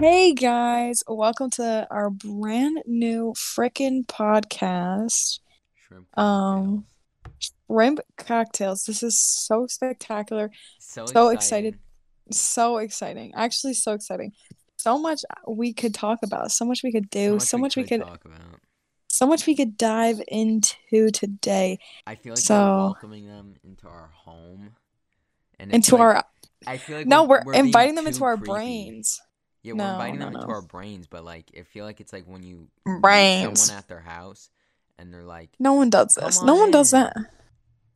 [0.00, 5.40] Hey guys, welcome to our brand new frickin' podcast.
[5.86, 6.86] Shrimp Um,
[7.22, 7.52] cocktails.
[7.68, 8.84] Shrimp cocktails.
[8.84, 11.78] This is so spectacular, So, so excited.
[12.32, 13.32] so exciting.
[13.34, 14.32] Actually, so exciting.
[14.78, 17.60] So much we could talk about, so much we could So do, much so we
[17.62, 18.40] much we could could, talk about.
[19.08, 21.78] so much we could dive into today.
[22.06, 24.76] I feel like we're So, welcoming them into our home,
[25.58, 26.24] and into like our,
[26.66, 28.50] I feel like no, we're we're we're inviting them into our creepy.
[28.50, 29.20] brains.
[29.62, 32.24] Yeah, we're inviting no, them into our brains, but like I feel like it's like
[32.26, 32.68] when you
[33.00, 33.60] Brains.
[33.60, 34.50] someone at their house
[34.98, 36.42] and they're like, No one does "Come this.
[36.42, 37.14] No on one does that.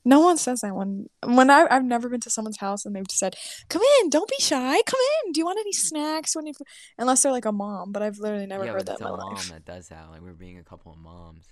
[0.06, 3.09] No one says that when when I I've never been to someone's house and they've
[3.09, 3.37] just said,
[3.70, 4.83] "Come in, don't be shy.
[4.83, 5.33] Come in.
[5.33, 6.53] Do you want any snacks?" When you
[6.98, 9.11] unless they're like a mom, but I've literally never Yeah, heard that it's in a
[9.11, 9.48] my mom life.
[9.48, 10.11] that does that.
[10.11, 11.47] Like we're being a couple of moms.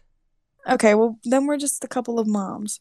[0.68, 2.79] Okay, well then we're just a couple of moms.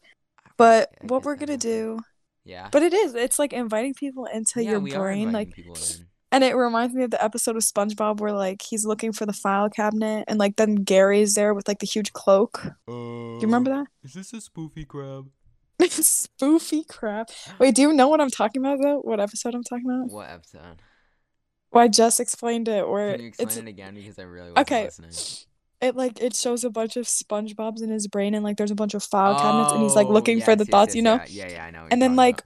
[0.58, 2.00] But I what we're gonna do,
[2.44, 2.68] Yeah.
[2.70, 6.06] but it is, it's like inviting people into Yeah, your brain, like, people in.
[6.32, 9.32] And it reminds me of the episode of SpongeBob where like he's looking for the
[9.32, 12.62] file cabinet and like then Gary's there with like the huge cloak.
[12.88, 13.86] Do you remember Uh, that?
[14.02, 15.28] is this a spoofy crab?
[15.80, 17.30] Spoofy crap.
[17.58, 18.98] Wait, do you know what I'm talking about though?
[19.00, 20.10] What episode I'm talking about?
[20.10, 20.82] What episode?
[21.70, 24.50] Well, I just explained it where Can you explain it's it again because I really
[24.52, 24.84] wasn't okay.
[24.84, 25.10] listening.
[25.80, 28.74] It like it shows a bunch of SpongeBob's in his brain and like there's a
[28.76, 31.02] bunch of file cabinets and he's like Oh, looking for the yes, thoughts, yes, you
[31.02, 31.14] know?
[31.26, 31.64] yeah, yeah, yeah.
[31.64, 32.44] I know And then like about.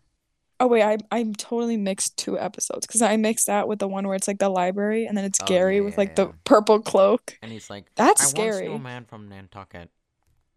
[0.60, 4.06] Oh wait, I I'm totally mixed two episodes because I mixed that with the one
[4.06, 6.28] where it's like the library and then it's Oh Gary yeah, with yeah, like the
[6.44, 7.38] purple cloak.
[7.42, 9.90] And he's like, That's I once knew a man from Nantucket.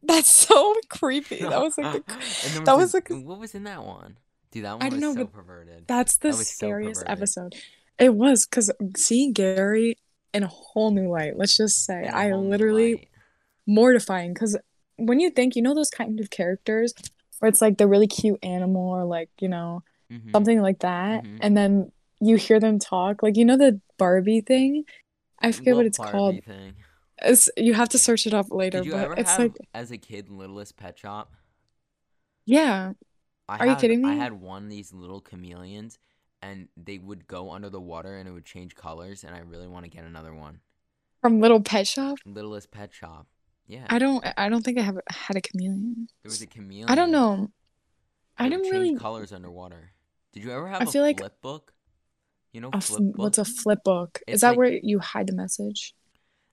[0.03, 1.45] That's so creepy.
[1.47, 2.03] That was like
[2.42, 4.17] and the that was was a, like what was in that one?
[4.52, 5.88] Dude, that I one don't was know, so but perverted.
[5.88, 7.55] that's the That was so scariest episode.
[7.97, 9.97] It was because seeing Gary
[10.33, 11.38] in a whole new light.
[11.38, 13.09] Let's just say I literally
[13.67, 14.58] mortifying because
[14.97, 16.94] when you think you know those kind of characters
[17.39, 20.31] where it's like the really cute animal or like you know Mm-hmm.
[20.31, 21.38] something like that Mhm.
[21.41, 24.83] and then you hear them talk like you know the barbie thing
[25.39, 26.73] i forget what What it's Barbie called thing?
[27.21, 29.91] it's you have to search it up later you but ever it's have, like as
[29.91, 31.31] a kid, Littlest Pet Shop?
[32.45, 32.93] yeah
[33.47, 35.97] I Are you had, kidding I had one of these little chameleons,
[36.41, 39.67] and they would go under the water and it would change colors, and I really
[39.67, 40.59] want to get another one.
[41.21, 43.27] from little pet shop Littlest Pet Shop.
[43.67, 43.86] Yeah.
[43.89, 46.89] i don't i don't think i have had a chameleon There was a chameleon.
[46.89, 47.52] i don't know
[48.37, 49.91] i didn't really colors underwater.
[50.33, 51.73] Did you ever have i a feel like flip book?
[52.51, 55.33] You know a flip what's a flip book is that like where you hide the
[55.33, 55.93] message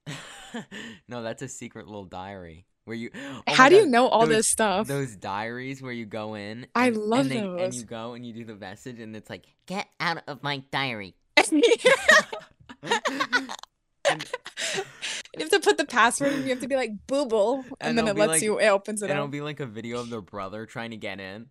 [1.08, 3.10] no, that's a secret little diary where you.
[3.14, 6.66] Oh how do you know all those this stuff those diaries where you go in
[6.74, 9.28] i and love and they and you go and you do the message and it's
[9.28, 11.14] like get out of my diary.
[11.36, 11.62] and
[15.36, 17.98] You have to put the password and you have to be like booble and, and
[17.98, 20.08] then it lets like you it opens it and it'll be like a video of
[20.08, 21.46] their brother trying to get in.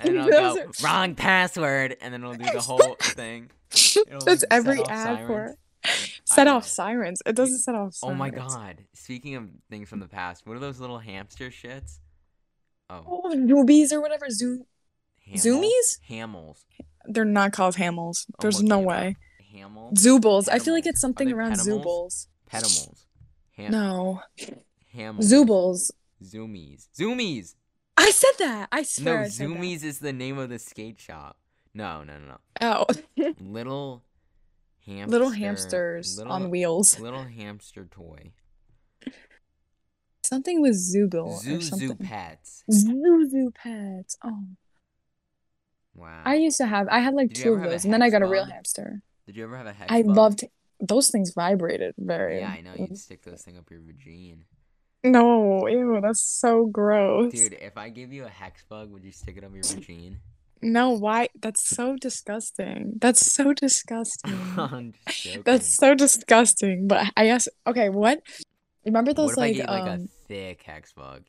[0.00, 3.50] And it'll go are- wrong password, and then it'll do the whole thing.
[3.72, 5.50] It'll That's every ad for sirens.
[5.52, 5.58] it.
[5.86, 7.22] I Set off sirens.
[7.26, 8.84] It doesn't set off Oh my god!
[8.94, 11.98] Speaking of things from the past, what are those little hamster shits?
[12.88, 14.30] Oh, Oh, newbies or whatever.
[14.30, 14.64] Zoom?
[15.34, 15.98] Zoomies?
[16.08, 16.64] Hamels.
[17.06, 18.26] They're not called hamels.
[18.30, 18.86] Oh, There's looking no up.
[18.86, 19.16] way.
[19.54, 19.94] Hamels.
[19.94, 20.48] Zoobles.
[20.50, 21.66] I feel like it's something around petimals?
[21.84, 22.26] Zoobles.
[22.50, 23.04] Petimals.
[23.56, 24.20] Ham- No.
[24.94, 25.20] Hamels.
[25.20, 25.90] Zoobles.
[26.22, 26.88] Zoomies.
[26.98, 27.54] Zoomies.
[27.96, 28.68] I said that.
[28.72, 29.54] I No, swear I said that.
[29.56, 31.36] Zoomies is the name of the skate shop.
[31.72, 32.38] No, no, no, no.
[32.60, 32.86] Oh.
[33.40, 34.02] Little
[34.86, 35.10] hamster.
[35.10, 36.98] Little hamsters little, on wheels.
[37.00, 38.32] Little hamster toy.
[40.22, 41.96] Something with Zooble Zoo or Zoo something.
[41.98, 42.64] Pets.
[42.70, 44.16] Zhu Zhu pets.
[44.24, 44.44] Oh.
[45.94, 46.22] Wow.
[46.24, 48.22] I used to have I had like Did two of those and then I got
[48.22, 48.52] a real bug?
[48.52, 49.02] hamster.
[49.26, 50.16] Did you ever have a hex I bug?
[50.16, 50.44] loved
[50.80, 52.40] those things vibrated very.
[52.40, 52.72] Yeah, I know.
[52.76, 54.40] You'd stick those thing up your vagine.
[55.04, 57.32] No, ew, that's so gross.
[57.32, 60.16] Dude, if I give you a Hexbug, would you stick it up your vagine?
[60.62, 61.28] No, why?
[61.38, 62.94] That's so disgusting.
[63.00, 64.32] That's so disgusting.
[65.44, 66.88] That's so disgusting.
[66.88, 68.22] But I guess okay, what?
[68.86, 71.24] Remember what those I like gave like um a thick Hexbug?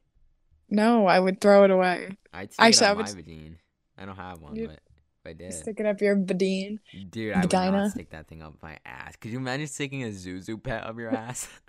[0.70, 2.16] no, I would throw it away.
[2.34, 3.56] I'd stick Actually, it I up would my vagine.
[3.98, 4.80] I don't have one, You- but
[5.26, 6.80] if I did, Stick it up your badine.
[7.10, 9.18] dude, I would not stick that thing up my ass.
[9.18, 11.50] Could you imagine sticking a Zhu Zhu pet up your ass?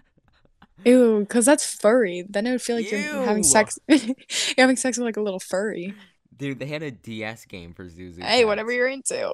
[0.84, 2.25] Ew, because that's furry.
[2.28, 3.78] Then it would feel like you're having sex.
[3.88, 4.14] you're
[4.58, 5.94] having sex with like a little furry.
[6.37, 8.23] Dude, they had a DS game for Zhu Zhu.
[8.23, 9.32] Hey, whatever you're into.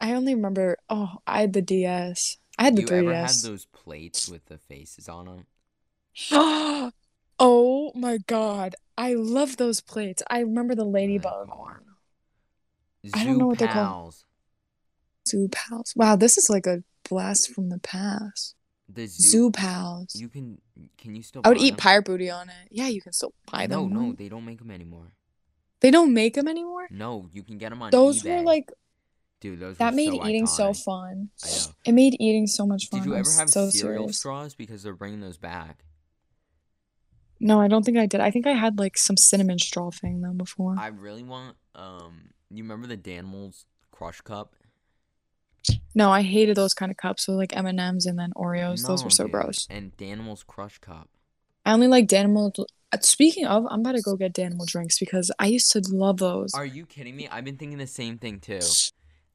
[0.00, 0.76] I only remember.
[0.90, 2.38] Oh, I had the DS.
[2.58, 3.44] I had the Do you ever 3DS.
[3.44, 5.46] those plates with the faces on them?
[7.38, 10.22] oh my god, I love those plates.
[10.28, 11.80] I remember the ladybug one.
[13.14, 14.14] I don't know what they're called.
[14.14, 14.24] Pals.
[15.28, 15.92] Zoo pals.
[15.94, 18.55] Wow, this is like a blast from the past.
[18.88, 19.22] The zoo.
[19.30, 20.14] Zoo pals.
[20.14, 20.60] You can.
[20.98, 21.42] Can you still?
[21.44, 21.78] I would eat them?
[21.78, 22.68] pirate booty on it.
[22.70, 23.92] Yeah, you can still buy them.
[23.92, 24.12] no, no?
[24.12, 25.12] they don't make them anymore.
[25.80, 26.86] They don't make them anymore.
[26.90, 28.38] No, you can get them on Those eBay.
[28.38, 28.70] were like
[29.40, 31.28] Dude, those That made so eating so fun.
[31.84, 33.00] It made eating so much fun.
[33.00, 34.18] Did you ever have so cereal serious.
[34.18, 35.84] straws because they're bringing those back?
[37.38, 38.20] No, I don't think I did.
[38.20, 40.76] I think I had like some cinnamon straw thing though before.
[40.78, 44.54] I really want um you remember the Danimals Crush Cup?
[45.94, 47.24] No, I hated those kind of cups.
[47.26, 48.86] So like M&Ms and then Oreos.
[48.86, 49.32] Those were so dude.
[49.32, 49.66] gross.
[49.70, 51.08] And Danimals Crush Cup.
[51.64, 52.52] I only like Danimal.
[52.92, 56.18] uh, Speaking of, I'm about to go get Danimal drinks because I used to love
[56.18, 56.54] those.
[56.54, 57.28] Are you kidding me?
[57.28, 58.60] I've been thinking the same thing too.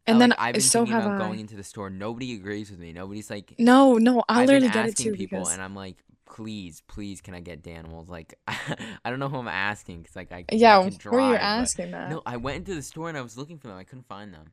[0.08, 1.28] And I, then like, I've been so thinking have about I.
[1.28, 1.90] going into the store.
[1.90, 2.94] Nobody agrees with me.
[2.94, 5.62] Nobody's like No, no, I'll I've been literally get it asking too people because and
[5.62, 8.08] I'm like, please, please, can I get Danimals?
[8.08, 10.98] Like, I don't know who I'm asking because like I, I yeah, can where you
[10.98, 12.10] drive, but- asking that?
[12.10, 13.78] No, I went into the store and I was looking for them.
[13.78, 14.52] I couldn't find them.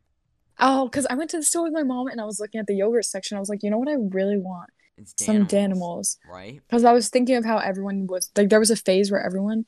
[0.61, 2.67] Oh, because I went to the store with my mom and I was looking at
[2.67, 3.37] the yogurt section.
[3.37, 4.71] I was like, you know what I really want?
[4.97, 6.17] It's Some Danimals, Danimals.
[6.29, 6.61] right?
[6.69, 9.65] Because I was thinking of how everyone was like, there was a phase where everyone,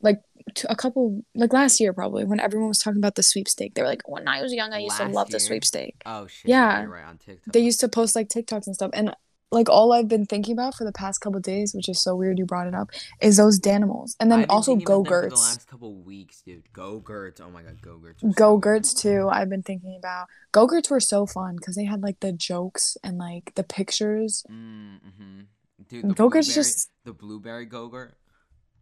[0.00, 0.20] like
[0.68, 3.74] a couple, like last year probably, when everyone was talking about the sweepstake.
[3.74, 5.96] They were like, when I was young, I used to Last love the sweepstake.
[6.06, 6.48] Oh shit!
[6.48, 6.84] Yeah.
[6.84, 7.52] right on TikTok.
[7.52, 8.90] They used to post like TikToks and stuff.
[8.92, 9.14] And
[9.50, 12.38] like all I've been thinking about for the past couple days, which is so weird
[12.38, 12.90] you brought it up,
[13.20, 14.14] is those Danimals.
[14.20, 16.70] And then I've also thinking Go them for the last couple weeks, dude.
[16.72, 17.40] Go Gurts.
[17.40, 18.22] Oh my god, Go Gurts.
[18.34, 18.62] Go good.
[18.62, 19.28] Gurts too.
[19.30, 22.96] I've been thinking about Go Gurts were so fun because they had like the jokes
[23.02, 24.44] and like the pictures.
[24.50, 25.40] Mm-hmm.
[25.88, 28.14] Dude, the Go Gurts blueberry, just the blueberry Go-Gurt,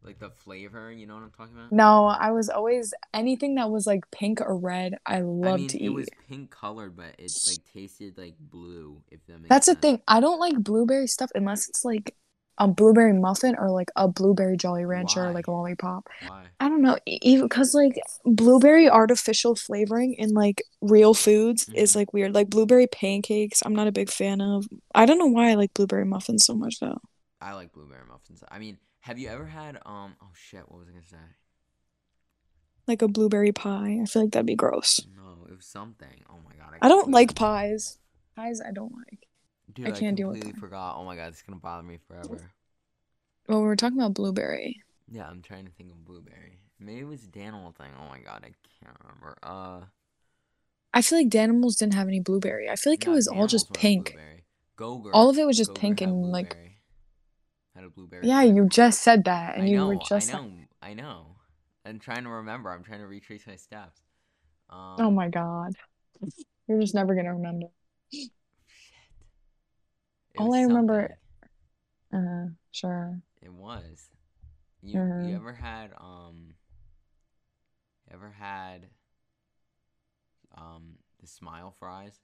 [0.07, 0.91] like the flavor.
[0.93, 1.73] You know what I'm talking about?
[1.73, 2.07] no.
[2.07, 4.95] I was always anything that was like pink or red.
[5.05, 8.35] I I loved mean, to eat it was pink colored, but it like tasted like
[8.39, 9.03] blue.
[9.11, 10.01] If that makes That's the thing.
[10.09, 12.15] I don't like blueberry stuff unless it's like
[12.59, 16.09] a blueberry muffin or like a blueberry Jolly Rancher or like a lollipop.
[16.27, 16.47] Why?
[16.59, 21.97] I don't know, even because like blueberry artificial flavoring in like real foods is Mhm.
[21.97, 22.35] like weird.
[22.35, 24.67] Like blueberry pancakes, I'm not a big fan of.
[24.95, 26.99] I don't know why I like blueberry muffins so much though.
[27.41, 28.43] I like blueberry muffins.
[28.51, 30.17] I mean, have you ever had um?
[30.21, 30.65] Oh shit!
[30.67, 31.17] What was I gonna say?
[32.89, 34.01] Like a blueberry pie.
[34.03, 35.01] I feel like that'd be gross.
[35.15, 36.25] No, it was something.
[36.29, 36.77] Oh my god!
[36.83, 37.99] I don't like pies.
[38.35, 39.29] Pies I don't like.
[39.73, 40.97] Dude, I can't deal with completely forgot.
[40.97, 42.51] Oh my god, it's gonna bother me forever.
[43.49, 44.83] Well, we were talking about blueberry.
[45.09, 46.59] Yeah, I'm trying to think of blueberry.
[46.81, 47.93] Maybe it was Danimal thing.
[48.01, 49.37] Oh my god, I can't remember.
[49.41, 49.81] Uh,
[50.93, 52.69] I feel like Danimals didn't have any blueberry.
[52.69, 54.15] I feel like it was all just pink.
[54.15, 54.45] Blueberry.
[54.77, 55.15] Go-Gurt.
[55.15, 56.76] All of it was just Go-Gurt pink and like blueberry.
[57.77, 58.27] Had a blueberry.
[58.27, 58.57] yeah, flavor.
[58.57, 60.51] you just said that and I you know, were just I know,
[60.83, 61.27] I know.
[61.85, 62.71] I'm trying to remember.
[62.71, 64.01] I'm trying to retrace my steps.
[64.71, 65.75] Um, Oh my god.
[66.67, 67.67] You're just never gonna remember.
[68.13, 68.31] shit.
[70.39, 71.17] All I remember-
[72.13, 72.29] something.
[72.29, 73.21] Uh, sure.
[73.43, 74.11] It was.
[74.83, 75.29] You Mhm.
[75.31, 76.55] you ever had um
[78.11, 78.89] ever had
[80.55, 82.19] um the smile fries?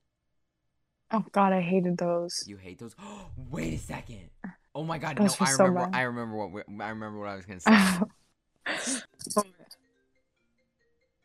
[1.11, 2.45] Oh god, I hated those.
[2.47, 2.97] You hate those?
[3.51, 4.31] Wait a second.
[4.75, 5.91] Oh my god, no, I remember bad.
[5.93, 9.43] I remember what we- I remember what I was going to say.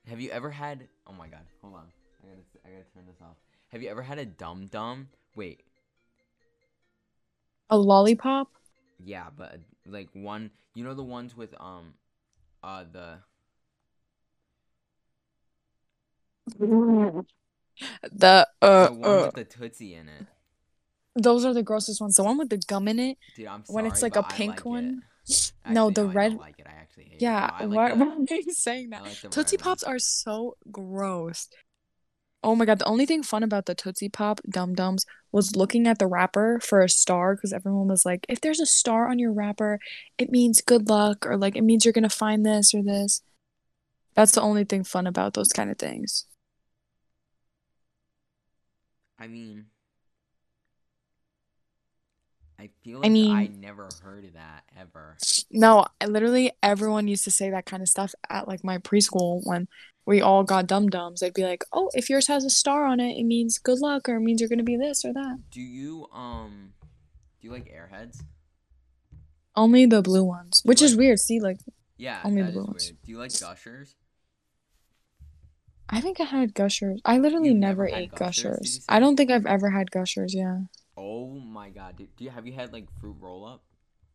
[0.07, 1.87] Have you ever had Oh my god, hold on.
[2.23, 3.35] I got to I got to turn this off.
[3.69, 5.09] Have you ever had a dum dum?
[5.35, 5.61] Wait.
[7.69, 8.49] A lollipop?
[9.03, 11.93] Yeah, but like one, you know the ones with um
[12.63, 13.19] uh the
[18.11, 20.25] The uh, the one uh with the tootsie in it.
[21.17, 22.15] Those are the grossest ones.
[22.15, 23.17] The one with the gum in it.
[23.35, 25.03] Dude, I'm sorry, When it's like a pink like one.
[25.27, 25.51] It.
[25.69, 26.67] No, Actually, the don't red- like it.
[26.67, 27.67] I actually hate Yeah, it.
[27.67, 29.03] No, why, like why are you saying that?
[29.03, 31.49] like Tootsie Pops are so gross.
[32.43, 35.85] Oh my god, the only thing fun about the Tootsie Pop Dum Dums was looking
[35.87, 39.19] at the wrapper for a star because everyone was like, if there's a star on
[39.19, 39.79] your wrapper,
[40.17, 43.21] it means good luck or like it means you're gonna find this or this.
[44.13, 46.25] That's the only thing fun about those kind of things.
[49.19, 49.65] I mean,
[52.59, 55.17] I feel I like I, mean- I never heard of that ever.
[55.51, 59.41] No, I- literally everyone used to say that kind of stuff at like my preschool
[59.43, 59.67] when
[60.05, 61.19] we all got Dum Dums.
[61.19, 64.07] They'd be like, oh, if yours has a star on it, it means good luck
[64.09, 65.39] or it means you're gonna be this or that.
[65.51, 66.73] Do you um,
[67.39, 68.23] do you like Airheads?
[69.55, 71.19] Only the blue ones, which is weird.
[71.19, 71.59] See, like
[71.97, 72.85] Yeah, Only the blue ones.
[72.85, 73.01] weird.
[73.03, 73.95] Do you like Gushers?
[75.89, 77.01] I think I had Gushers.
[77.05, 78.85] I literally You've never, never ate Gushers, Gushers.
[78.89, 80.61] I don't think I've ever had Gushers, yeah.
[80.97, 82.15] Oh my god, dude.
[82.17, 83.61] Do you have you had like fruit roll up?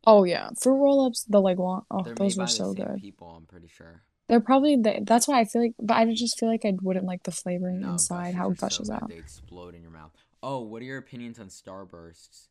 [0.05, 1.83] Oh yeah, fruit roll-ups, the like long.
[1.91, 3.01] Oh, They're those were so good.
[3.01, 4.03] people, I'm pretty sure.
[4.29, 7.05] They're probably the, that's why I feel like, but I just feel like I wouldn't
[7.05, 9.09] like the flavoring No, inside how it gushes so out.
[9.09, 10.11] They explode in your mouth.
[10.43, 12.47] Oh, what are your opinions on Starbursts?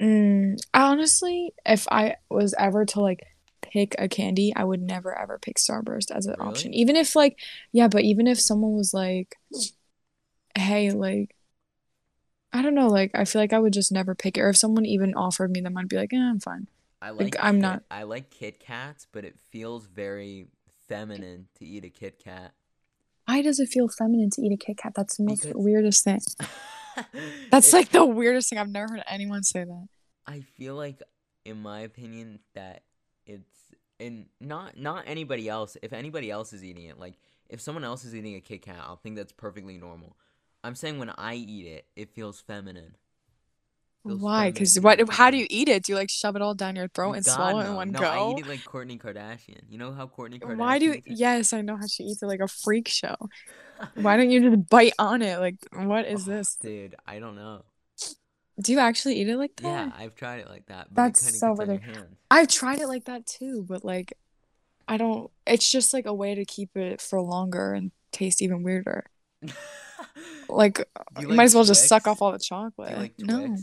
[0.00, 3.26] Mm, honestly, if I was ever to like
[3.60, 6.72] pick a candy, I would never ever pick Starburst as an option.
[6.74, 7.38] Even if like,
[7.72, 9.36] yeah, but even if someone was like,
[10.56, 11.34] hey, like,
[12.52, 14.40] I don't know, like I feel like I would just never pick it.
[14.40, 16.66] Or if someone even offered me them, I'd be like, eh, I'm fine.
[17.02, 17.34] I like.
[17.40, 20.48] I'm Kit- not- I like Kit Kats, but it feels very
[20.88, 22.52] feminine to eat a Kit Kat.
[23.26, 24.92] Why does it feel feminine to eat a Kit Kat?
[24.96, 26.20] That's the most Because- weirdest thing.
[27.50, 28.58] That's It- like the weirdest thing.
[28.58, 29.88] I've never heard anyone say that.
[30.26, 31.00] I feel like,
[31.44, 32.82] in my opinion, that
[33.26, 33.48] it's
[33.98, 35.76] and not not anybody else.
[35.82, 37.14] If anybody else is eating it, like
[37.48, 40.16] if someone else is eating a Kit Kat, I'll think that's perfectly normal.
[40.62, 42.96] I'm saying when I eat it, it feels feminine.
[44.06, 44.50] Feels Why?
[44.50, 45.00] Because what?
[45.10, 45.84] How do you eat it?
[45.84, 47.76] Do you like shove it all down your throat and God, swallow it in no.
[47.76, 48.06] one no, go?
[48.06, 49.60] I eat it like Kourtney Kardashian.
[49.68, 51.02] You know how Kourtney Kardashian Why do you?
[51.06, 53.16] Yes, I know how she eats it like a freak show.
[53.94, 55.38] Why don't you just bite on it?
[55.38, 56.56] Like, what is Oh, this?
[56.56, 56.94] dude?
[57.06, 57.64] I don't know.
[58.60, 59.66] Do you actually eat it like that?
[59.66, 61.96] Yeah, I've tried it like that, but That's so gets on your ridiculous.
[61.98, 62.16] hands.
[62.30, 64.12] I've tried it like that too, but like,
[64.88, 65.30] I don't.
[65.46, 69.09] It's just like a way to keep it for longer and taste even weirder.
[70.48, 70.78] Like,
[71.20, 72.96] you you might as well just suck off all the chocolate.
[72.98, 73.62] like No, Twix?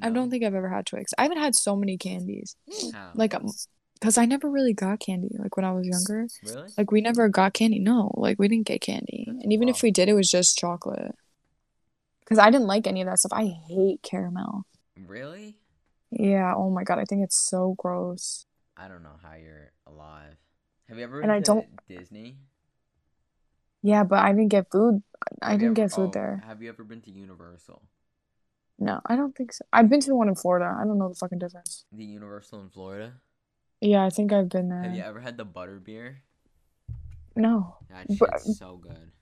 [0.00, 1.12] I don't think I've ever had Twix.
[1.18, 2.54] I haven't had so many candies.
[2.92, 3.10] How?
[3.14, 3.50] Like, um,
[3.94, 5.30] because I never really got candy.
[5.36, 6.68] Like when I was younger, really?
[6.78, 7.80] like we never got candy.
[7.80, 9.24] No, like we didn't get candy.
[9.26, 11.16] And even if we did, it was just chocolate.
[12.20, 13.32] Because I didn't like any of that stuff.
[13.34, 14.62] I hate caramel.
[15.04, 15.56] Really?
[16.12, 18.46] Yeah, oh my God, I think it's so gross.
[18.76, 20.36] I don't know how you're alive.
[20.88, 22.36] Have you ever And been I to don't- Disney?
[23.82, 25.02] Yeah, but I didn't get food.
[25.42, 26.42] I Have you didn't ever- get food oh, there.
[26.46, 27.82] Have you ever been to Universal?
[28.78, 29.64] No, I don't think so.
[29.72, 30.76] I've been to the one in Florida.
[30.78, 31.84] I don't know the fucking difference.
[31.92, 33.14] The Universal in Florida?
[33.80, 34.82] Yeah, I think I've been there.
[34.82, 36.22] Have you ever had the butter beer?
[37.36, 37.76] No.
[37.90, 39.12] That But- shit's so good.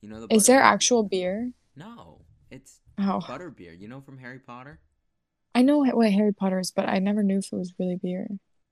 [0.00, 1.52] You know the Is butter there actual beer?
[1.74, 3.72] No, it's Oh, butter beer.
[3.72, 4.80] You know from Harry Potter?
[5.54, 8.28] I know what Harry Potter is, but I never knew if it was really beer.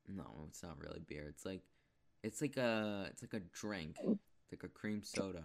[0.09, 1.27] No, it's not really beer.
[1.29, 1.63] It's like,
[2.23, 3.97] it's like a, it's like a drink,
[4.51, 5.45] like a cream soda.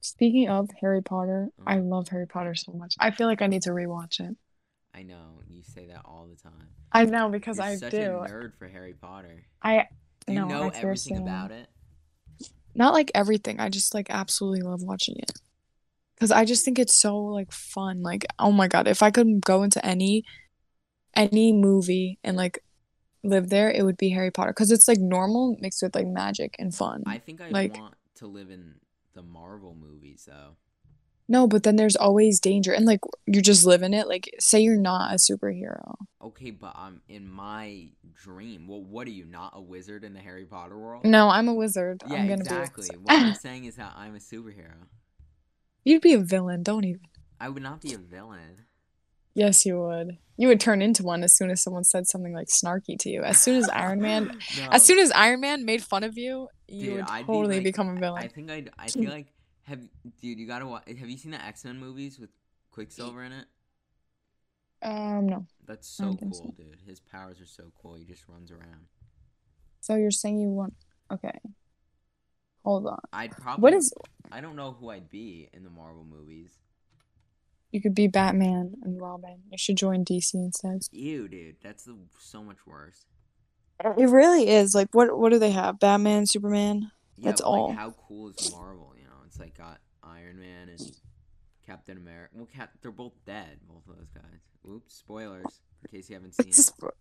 [0.00, 1.90] Speaking of Harry Potter, I Mhm.
[1.90, 2.94] love Harry Potter so much.
[2.98, 4.36] I feel like I need to rewatch it.
[4.94, 6.74] I know you say that all the time.
[6.92, 7.98] I know because You're I such do.
[7.98, 9.44] a nerd for Harry Potter.
[9.62, 9.88] I
[10.26, 11.68] you no, know everything about it?
[12.74, 13.60] Not like everything.
[13.60, 15.32] I just like absolutely love watching it.
[16.18, 18.02] Cause I just think it's so like fun.
[18.02, 20.24] Like, oh my God, if I could go into any
[21.14, 22.62] any movie and like
[23.22, 24.52] live there, it would be Harry Potter.
[24.52, 27.02] Cause it's like normal mixed with like magic and fun.
[27.06, 28.76] I think I Like- want to live in
[29.14, 30.56] the Marvel movies though.
[31.28, 34.08] No, but then there's always danger and like you just live in it.
[34.08, 35.94] Like, say you're not a superhero.
[36.20, 38.66] Okay, but I'm in my dream.
[38.66, 41.04] Well, what are you not a wizard in the Harry Potter world?
[41.04, 42.02] No, I'm a wizard.
[42.08, 42.88] Yeah, I'm gonna exactly.
[42.90, 44.88] be a What I'm saying is that I'm a superhero.
[45.84, 47.02] You'd be a villain, don't even.
[47.40, 48.66] I would not be a villain.
[49.40, 50.18] Yes, you would.
[50.36, 53.22] You would turn into one as soon as someone said something like snarky to you.
[53.22, 54.36] As soon as Iron Man,
[54.70, 57.54] as soon as Iron Man made fun of you, you Dude, would I'd be, totally
[57.54, 58.22] like- become a villain.
[58.22, 58.70] I think I'd.
[58.78, 59.28] I feel like
[59.62, 59.80] have
[60.20, 60.38] dude.
[60.38, 60.82] You gotta watch.
[60.88, 62.28] Have you seen the X Men movies with
[62.70, 63.46] Quicksilver in it?
[64.82, 65.46] Um, no.
[65.66, 66.76] That's so cool, dude.
[66.86, 67.94] His powers are so cool.
[67.94, 68.88] He just runs around.
[69.80, 70.74] So you're saying you want?
[71.10, 71.38] Okay.
[72.62, 73.00] Hold on.
[73.10, 73.62] I'd probably.
[73.62, 73.90] What is?
[74.30, 76.50] I don't know who I'd be in the Marvel movies.
[77.70, 79.42] You could be Batman and Robin.
[79.50, 80.82] You should join DC instead.
[80.90, 81.56] Ew, dude.
[81.62, 83.04] That's the, so much worse.
[83.82, 84.74] It really is.
[84.74, 85.16] Like, what?
[85.18, 85.78] What do they have?
[85.78, 86.90] Batman, Superman.
[87.16, 87.72] Yeah, That's but, like, all.
[87.72, 88.94] how cool is Marvel?
[88.98, 90.80] You know, it's like got Iron Man and
[91.66, 92.34] Captain America.
[92.34, 93.60] Well, Cap, they're both dead.
[93.66, 94.40] Both of those guys.
[94.68, 95.60] Oops, spoilers.
[95.84, 96.48] In case you haven't seen
[96.88, 96.94] it.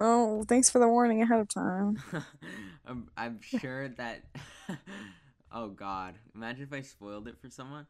[0.00, 2.02] Oh, thanks for the warning ahead of time.
[2.86, 4.22] I'm, I'm sure that.
[5.52, 6.14] oh God!
[6.34, 7.86] Imagine if I spoiled it for someone.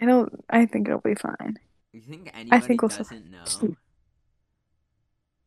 [0.00, 0.44] I don't.
[0.50, 1.58] I think it'll be fine.
[1.92, 3.76] You think anybody think we'll doesn't know?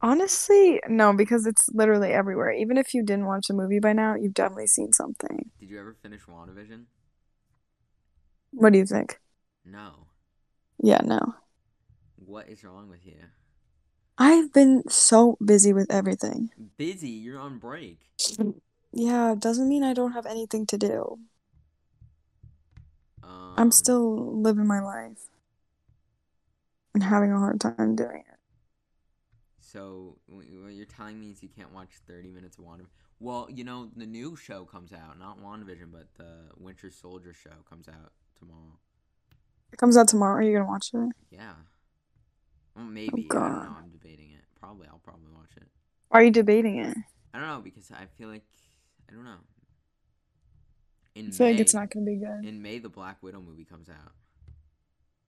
[0.02, 2.52] Honestly, no, because it's literally everywhere.
[2.52, 5.52] Even if you didn't watch a movie by now, you've definitely seen something.
[5.60, 6.86] Did you ever finish WandaVision?
[8.52, 9.20] What do you think?
[9.66, 10.08] No.
[10.82, 11.36] Yeah, no.
[12.26, 13.18] What is wrong with you?
[14.18, 16.52] I've been so busy with everything.
[16.78, 17.10] Busy.
[17.10, 18.00] You're on break.
[18.92, 21.20] Yeah, doesn't mean I don't have anything to do.
[23.24, 25.30] Um, I'm still living my life
[26.94, 28.40] and having a hard time doing it.
[29.60, 32.88] So what you're telling me is you can't watch 30 minutes of WandaVision.
[33.20, 37.52] Well, you know the new show comes out, not WandaVision, but the Winter Soldier show
[37.70, 38.80] comes out tomorrow.
[39.72, 40.38] It comes out tomorrow.
[40.38, 41.10] Are you gonna watch it?
[41.30, 41.54] Yeah.
[42.76, 43.28] Well, maybe.
[43.30, 43.66] I don't God.
[43.66, 43.76] know.
[43.78, 44.44] I'm debating it.
[44.60, 44.88] Probably.
[44.88, 45.68] I'll probably watch it.
[46.12, 46.98] Are you debating it?
[47.34, 48.44] I don't know because I feel like
[49.10, 49.38] I don't know.
[51.16, 52.46] In I feel May, like it's not gonna be good.
[52.46, 54.14] in May, the Black Widow movie comes out.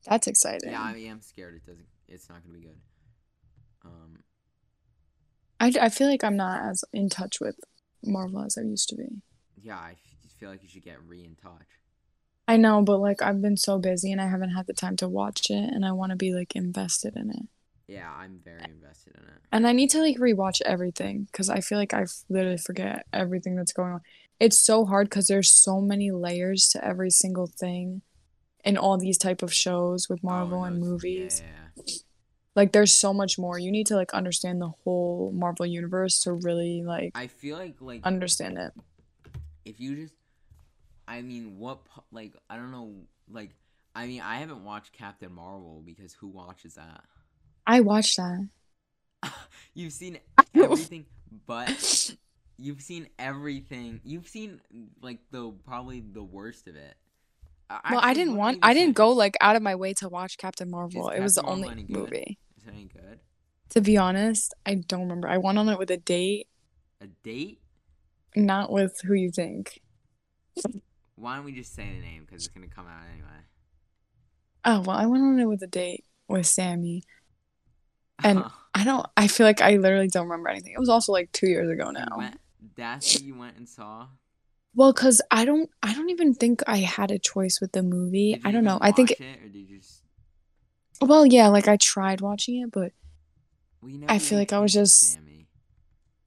[0.08, 0.72] That's exciting.
[0.72, 1.86] Yeah, I am scared it doesn't.
[2.08, 2.80] It's not gonna be good.
[3.86, 4.20] Um,
[5.60, 7.56] I, I feel like I'm not as in touch with
[8.04, 9.22] Marvel as I used to be.
[9.62, 9.96] yeah, I
[10.40, 11.68] feel like you should get re in touch.
[12.48, 15.08] I know, but like I've been so busy and I haven't had the time to
[15.08, 17.46] watch it and I want to be like invested in it.
[17.88, 19.42] Yeah, I'm very invested in it.
[19.52, 23.56] And I need to like rewatch everything because I feel like I literally forget everything
[23.56, 24.02] that's going on.
[24.42, 28.02] It's so hard because there's so many layers to every single thing
[28.66, 31.42] in all these type of shows with Oh, Marvel no, and movies.
[31.44, 31.84] Yeah.
[32.56, 33.58] Like there's so much more.
[33.58, 37.76] You need to like understand the whole Marvel universe to really like I feel like
[37.80, 38.72] like understand it.
[39.64, 40.14] if you just
[41.08, 41.80] I mean what
[42.12, 42.92] like I don't know
[43.30, 43.52] like
[43.96, 47.04] I mean I haven't watched Captain Marvel because who watches that?
[47.66, 48.50] I watched that.
[49.74, 50.18] You've seen
[50.56, 51.06] everything
[51.48, 52.16] but
[52.62, 54.00] you've seen everything.
[54.04, 54.62] You've seen
[55.02, 56.96] like the probably the worst of it.
[57.70, 60.38] Uh, Well, I didn't want I didn't go like out of my way to watch
[60.38, 61.10] Captain Marvel.
[61.10, 61.90] It was the Captain only good?
[61.98, 62.40] movie.
[62.58, 63.20] Is it any good?
[63.70, 65.28] To be honest, I don't remember.
[65.30, 66.48] I went on it with a date,
[67.00, 67.62] A date?
[68.36, 69.80] not with who you think.
[71.16, 73.28] Why don't we just say the name because it's gonna come out anyway.
[74.66, 77.04] Oh, well, I went on it with a date with Sammy.
[78.24, 78.44] And
[78.76, 80.74] I don't I feel like I literally don't remember anything.
[80.74, 82.18] It was also like 2 years ago You now.
[82.18, 82.40] went-
[82.76, 84.08] that's what you went and saw.
[84.74, 88.40] Well, cuz I don't I don't even think I had a choice with the movie.
[88.46, 88.78] I don't know.
[88.82, 90.04] I think it, or did you just?
[91.02, 92.94] well, yeah, like I tried watching it, but
[93.82, 95.48] Well, you I feel like I was just- Sammy.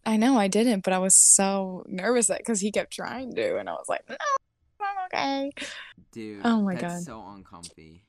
[0.07, 3.57] I know I didn't, but I was so nervous that cuz he kept trying to
[3.59, 4.17] and I was like, "No,
[4.81, 5.53] I'm okay."
[6.13, 7.03] Dude, Oh my that's God.
[7.05, 8.05] so uncomfy.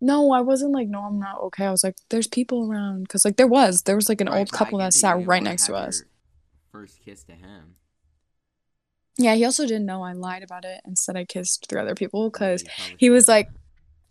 [0.00, 3.24] No, I wasn't like, "No, I'm not okay." I was like, "There's people around." Cuz
[3.24, 3.82] like there was.
[3.82, 6.00] There was like an Right, old couple that sat right next to us.
[6.00, 6.08] your
[6.72, 7.76] First kiss to him.
[9.18, 11.94] Yeah, he also didn't know I lied about it and said I kissed three other
[11.94, 13.48] people because probably he was like,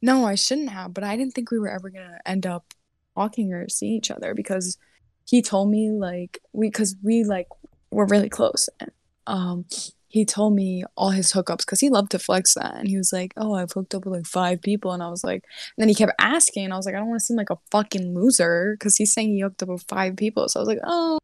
[0.01, 2.73] no, I shouldn't have, but I didn't think we were ever gonna end up
[3.15, 4.77] talking or seeing each other because
[5.25, 7.47] he told me like we because we like
[7.91, 8.91] were really close and
[9.27, 9.65] um
[10.07, 13.13] he told me all his hookups because he loved to flex that and he was
[13.13, 15.41] like, oh, I've hooked up with like five people and I was like,
[15.77, 17.49] and then he kept asking and I was like, I don't want to seem like
[17.49, 20.67] a fucking loser because he's saying he hooked up with five people, so I was
[20.67, 21.20] like, oh,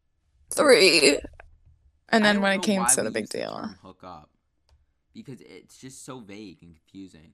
[0.52, 1.20] three.
[2.10, 3.70] And then when it came to the big deal.
[3.84, 4.30] hook up
[5.14, 7.34] because it's just so vague and confusing.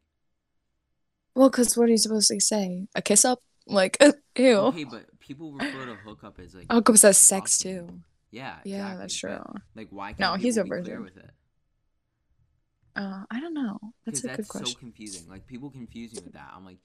[1.35, 2.87] Well, because what are you supposed to say?
[2.95, 3.39] A kiss up?
[3.67, 3.97] Like,
[4.37, 4.57] ew.
[4.57, 8.01] Okay, but people refer to hook up as like Hookup says sex too.
[8.31, 9.61] Yeah, Yeah, exactly, that's but, true.
[9.75, 11.03] Like, why can't No, he's a virgin.
[11.03, 11.29] with it?
[12.95, 13.79] Uh, I don't know.
[14.05, 15.27] That's a good that's so confusing.
[15.29, 16.51] Like people confuse me with that.
[16.55, 16.77] I'm like,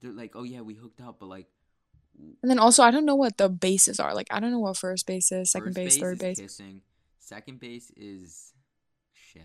[0.00, 1.46] they're like, oh yeah, we hooked up, but like,
[2.42, 4.14] And then also, I don't know what the bases are.
[4.14, 6.38] Like, I don't know what first base is, second base, base third base.
[6.40, 6.80] kissing,
[7.18, 8.52] second base is
[9.12, 9.42] shit.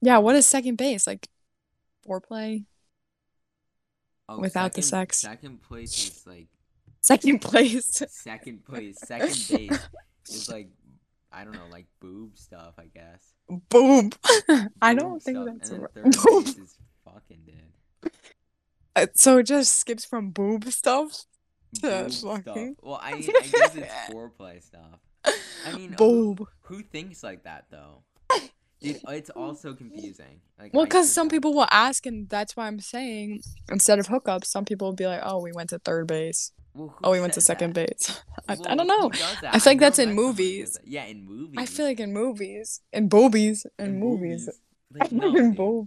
[0.00, 1.06] Yeah, what is second base?
[1.06, 1.28] Like,
[2.06, 2.64] foreplay?
[4.28, 5.18] Oh, Without the sex.
[5.20, 6.48] Second place is like
[7.00, 8.02] Second place.
[8.10, 8.98] second place.
[8.98, 9.78] Second base
[10.28, 10.68] is like
[11.32, 13.34] I don't know, like boob stuff, I guess.
[13.68, 14.10] Boom.
[14.82, 16.44] I don't think stuff, that's and then right.
[16.44, 18.12] base is fucking dude.
[18.96, 21.24] Uh, So it just skips from boob stuff
[21.74, 22.12] stuff.
[22.44, 22.76] fucking.
[22.82, 24.98] Well, I, I guess it's foreplay stuff.
[25.24, 26.48] I mean, uh, who, Boob.
[26.62, 28.02] who thinks like that though?
[28.80, 30.40] Dude, it's also confusing.
[30.58, 34.44] Like, Well, because some people will ask, and that's why I'm saying instead of hookups,
[34.46, 36.52] some people will be like, "Oh, we went to third base.
[36.74, 37.88] Well, Oh, we went to second that?
[37.88, 39.08] base." I, I don't know.
[39.08, 39.10] who?
[39.10, 40.78] I feel like I've that's in met someone who does movies.
[40.84, 41.56] Yeah, in movies.
[41.58, 44.48] I feel like in movies, in boobies, in, In movies.
[44.94, 45.34] Like, no,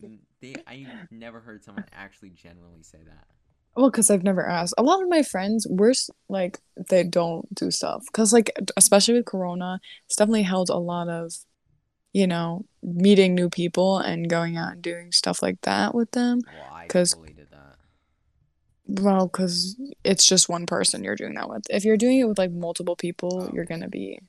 [0.04, 0.20] In.
[0.41, 3.28] They, I never heard someone actually generally say that.
[3.76, 4.74] Well, because I've never asked.
[4.78, 5.94] A lot of my friends, we're
[6.28, 8.04] like, they don't do stuff.
[8.06, 11.34] Because, like, especially with Corona, it's definitely held a lot of,
[12.12, 16.42] you know, meeting new people and going out and doing stuff like that with them.
[16.46, 17.78] Well, I 'Cause- fully did that.
[18.88, 21.64] Well, because it's just one person you're doing that with.
[21.70, 24.20] If you're doing it with, like, multiple people, Oh, you're gonna be.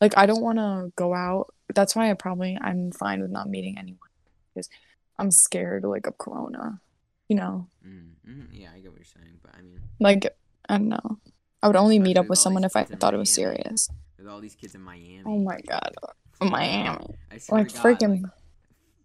[0.00, 1.52] Like, I don't want to go out.
[1.74, 4.08] That's why I probably, I'm fine with not meeting anyone.
[4.54, 4.70] Because
[5.18, 6.80] I'm scared, like, of Corona.
[7.28, 7.68] You know?
[7.86, 10.26] Mm, mm, yeah, I get what you're saying, but I mean, Like,
[10.68, 11.18] I don't know.
[11.62, 13.88] I would only meet up with someone if I thought it was serious.
[14.18, 15.22] with all these kids in Miami.
[15.24, 15.94] Oh my god.
[16.40, 17.06] Miami.
[17.50, 18.32] Like God, freaking like,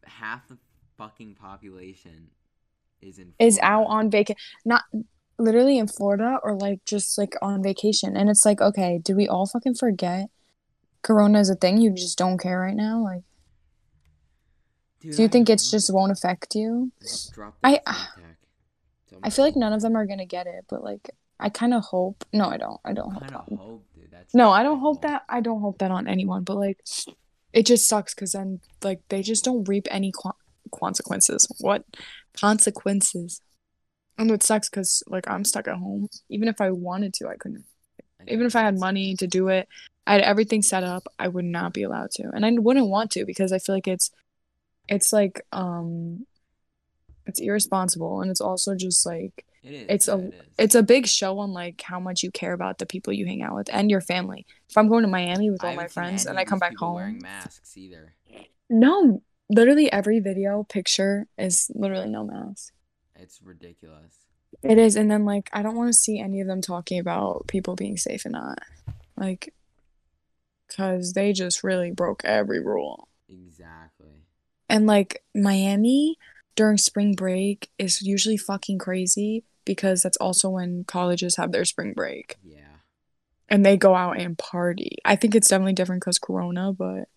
[0.05, 0.57] half the
[0.97, 2.29] fucking population
[3.01, 4.83] is in is out on vacation not
[5.39, 8.15] literally in Florida or like just like on vacation.
[8.15, 10.29] And it's like, okay, did we all fucking forget
[11.01, 11.77] Corona is a thing?
[11.77, 13.01] You just don't care right now?
[13.03, 13.23] Like
[14.99, 15.77] Dude, do you I think it's know.
[15.77, 16.91] just won't affect you?
[17.63, 17.79] I-.
[19.23, 21.83] I feel like none of them are gonna get it, but like I kind of
[21.83, 22.23] hope.
[22.31, 22.79] No, I don't.
[22.85, 23.27] I don't hope.
[23.27, 23.33] that.
[23.33, 24.11] hope, dude.
[24.11, 25.25] That's No, I don't hope despicable.
[25.27, 25.35] that.
[25.35, 26.43] I don't hope that on anyone.
[26.43, 26.79] But like,
[27.51, 30.31] it just sucks because then like they just don't reap any qu-
[30.71, 31.47] consequences.
[31.59, 31.83] What
[32.33, 33.41] consequences?
[34.17, 36.09] And it sucks because like I'm stuck at home.
[36.29, 37.65] Even if I wanted to, I couldn't.
[38.19, 39.67] get Even if I had money to do it,
[40.05, 41.07] I had everything set up.
[41.17, 43.87] I would not be allowed to, and I wouldn't want to because I feel like
[43.87, 44.11] it's,
[44.87, 46.27] it's like um,
[47.25, 49.85] it's irresponsible, and it's also just like It is.
[49.89, 50.41] it's a- it is.
[50.57, 53.41] it's a big show on like how much you care about the people you hang
[53.41, 54.45] out with and your family.
[54.69, 57.19] If I'm going to Miami with all my friends and I come back home, wearing
[57.21, 58.13] masks either.
[58.69, 62.73] No, literally every video picture is literally no mask.
[63.15, 64.15] It's ridiculous.
[64.63, 67.47] It is, and then like I don't want to see any of them talking about
[67.47, 68.59] people being safe and not.
[69.17, 69.53] Like,
[70.67, 73.07] because they just really broke every rule.
[73.29, 74.07] Exactly.
[74.69, 76.17] And like Miami
[76.55, 81.93] during spring break is usually fucking crazy because that's also when colleges have their spring
[81.93, 82.77] break Yeah.
[83.49, 84.97] and they go out and party.
[85.05, 87.07] I think it's definitely different because Corona, but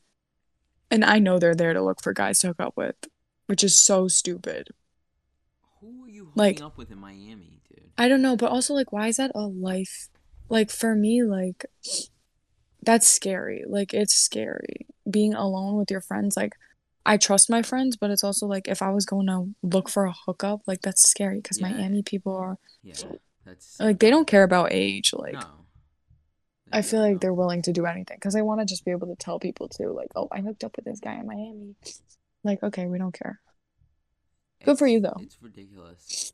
[0.91, 2.97] and I know they're there to look for guys to hook up with,
[3.47, 4.69] which is so stupid.
[5.81, 7.91] Who are you hooking Like- up with in Miami, dude?
[7.99, 10.09] I don't know, but also like why is that a life?
[10.49, 11.65] Like for me, like
[12.83, 13.65] that's scary.
[13.67, 16.37] Like it's scary being alone with your friends.
[16.37, 16.53] Like
[17.07, 20.07] I trust my friends, but it's also like if I was going to look for
[20.07, 21.71] a hookup, like that's scary because Yeah.
[21.71, 22.95] Miami people are Yeah.
[23.45, 25.13] That's like they don't care about age.
[25.13, 25.43] Like No.
[26.73, 27.19] I feel like know.
[27.21, 29.69] they're willing to do anything because they want to just be able to tell people
[29.69, 31.75] too, like, oh, I hooked up with this guy in Miami.
[32.43, 33.41] Like, okay, we don't care.
[34.65, 35.17] good for you, though.
[35.21, 36.33] It's ridiculous.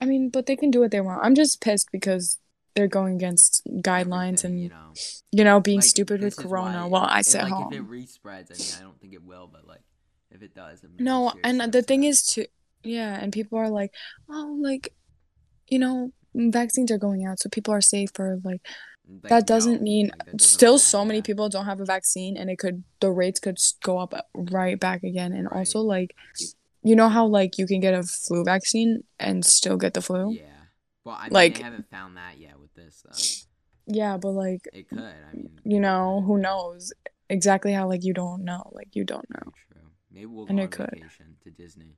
[0.00, 1.24] I mean, but they can do what they want.
[1.24, 2.38] I'm just pissed because
[2.74, 4.92] they're going against guidelines Everything, and you know.
[5.32, 7.72] you know being Like, stupid with Corona why- while I sit like, home.
[7.72, 9.80] If it respreads, I mean, I don't think it will, but like,
[10.34, 12.46] if it does, No, and the thing is too,
[12.82, 13.92] yeah, and people are like,
[14.28, 14.92] oh, like,
[15.68, 18.40] you know, vaccines are going out, so people are safer.
[18.42, 18.62] Like,
[19.22, 21.80] Like, that doesn't no, mean like, that doesn't still apply, so many people don't have
[21.80, 25.32] a vaccine, and it could the rates could go up uh, right back again.
[25.32, 25.58] And Right.
[25.58, 26.14] also, like,
[26.82, 30.32] you know how like you can get a flu vaccine and still get the flu?
[30.32, 30.44] Yeah.
[31.04, 33.94] Well, I mean, Like- they haven't found that yet with this, though.
[33.94, 34.98] Yeah, but like, It could.
[35.00, 36.92] I mean, you know, who knows
[37.28, 39.50] exactly how like you don't know, like you don't know.
[39.68, 39.71] True.
[40.12, 40.90] Maybe we'll And go it on could.
[40.92, 41.96] vacation to Disney,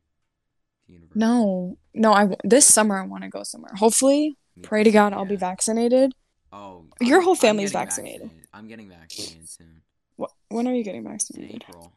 [0.86, 3.72] to No, no, I w- this summer I want to go somewhere.
[3.74, 6.14] Hopefully, pray to God I'll be vaccinated.
[6.52, 8.30] Oh, Your I'm- whole family's getting vaccinated.
[8.52, 9.82] I'm getting vaccinated soon.
[10.20, 11.64] Wh- When are you getting In vaccinated?
[11.68, 11.92] April.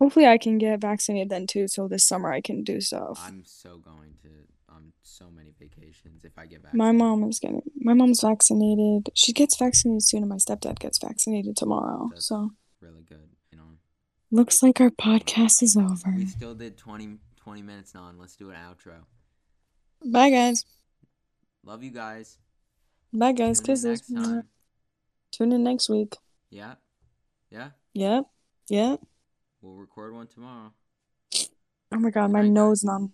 [0.00, 3.20] Hopefully, I can get vaccinated then too, so this summer I can do stuff.
[3.22, 4.28] I'm so going to
[4.68, 6.98] on so many vacations if I get My vaccinated.
[6.98, 9.10] mom is getting, my mom's vaccinated.
[9.14, 12.08] She gets vaccinated soon, and my stepdad gets vaccinated tomorrow.
[12.10, 13.28] That's So really good.
[14.34, 16.10] Looks like our podcast is over.
[16.16, 18.18] we still did 20, 20 minutes on.
[18.18, 18.94] Let's do an outro.
[20.10, 20.64] Bye, guys.
[21.62, 22.38] Love you guys.
[23.12, 23.60] Bye, guys.
[23.60, 24.00] Tune Kisses.
[25.32, 26.16] Tune in next week.
[26.48, 26.74] Yeah,
[27.50, 27.70] yeah.
[27.92, 28.24] Yep.
[28.68, 29.00] Yep.
[29.60, 30.72] We'll record one tomorrow.
[31.92, 33.12] Oh my God, my nose numb.